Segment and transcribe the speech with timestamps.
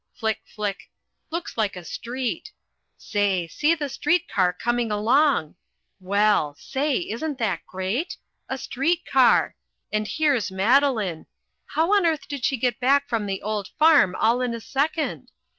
[0.15, 0.89] Flick, flick,
[1.29, 2.51] looks like a street.
[2.97, 3.45] Say!
[3.47, 5.53] see the street car coming along
[5.99, 6.55] well!
[6.57, 6.97] say!
[7.07, 8.17] isn't that great?
[8.49, 9.55] A street car!
[9.93, 11.27] And here's Madeline!
[11.67, 15.29] How on earth did she get back from the old farm all in a second?